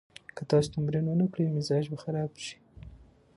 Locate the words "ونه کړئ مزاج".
1.07-1.85